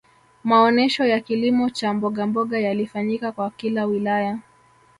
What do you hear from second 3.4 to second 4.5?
kila wilaya